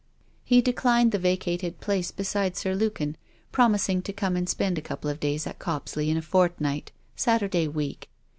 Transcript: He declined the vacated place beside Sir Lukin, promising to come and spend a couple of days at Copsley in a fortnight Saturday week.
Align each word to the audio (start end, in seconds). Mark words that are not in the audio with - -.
He 0.43 0.61
declined 0.61 1.11
the 1.11 1.19
vacated 1.19 1.79
place 1.79 2.09
beside 2.09 2.57
Sir 2.57 2.73
Lukin, 2.73 3.17
promising 3.51 4.01
to 4.01 4.11
come 4.11 4.35
and 4.35 4.49
spend 4.49 4.79
a 4.79 4.81
couple 4.81 5.11
of 5.11 5.19
days 5.19 5.45
at 5.45 5.59
Copsley 5.59 6.09
in 6.09 6.17
a 6.17 6.23
fortnight 6.23 6.91
Saturday 7.15 7.67
week. 7.67 8.09